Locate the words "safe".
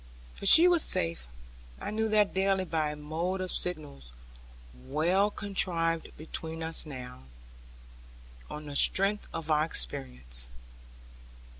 0.81-1.27